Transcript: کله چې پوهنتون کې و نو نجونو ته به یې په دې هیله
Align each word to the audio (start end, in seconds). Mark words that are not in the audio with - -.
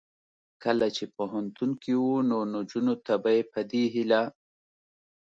کله 0.63 0.87
چې 0.95 1.03
پوهنتون 1.15 1.71
کې 1.81 1.93
و 2.03 2.09
نو 2.29 2.39
نجونو 2.53 2.93
ته 3.05 3.13
به 3.23 3.29
یې 3.37 3.43
په 3.51 3.61
دې 3.71 3.83
هیله 3.93 4.21